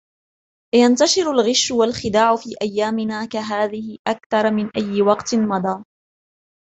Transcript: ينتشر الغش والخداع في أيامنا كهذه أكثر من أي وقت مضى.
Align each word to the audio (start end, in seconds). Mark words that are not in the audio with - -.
ينتشر 0.75 1.31
الغش 1.31 1.71
والخداع 1.71 2.35
في 2.35 2.49
أيامنا 2.61 3.25
كهذه 3.25 3.97
أكثر 4.07 4.51
من 4.51 4.69
أي 4.77 5.01
وقت 5.01 5.35
مضى. 5.35 5.83